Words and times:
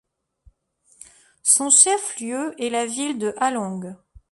Son 1.43 1.69
chef-lieu 1.69 2.55
est 2.59 2.71
la 2.71 2.87
ville 2.87 3.19
de 3.19 3.35
Along. 3.37 3.95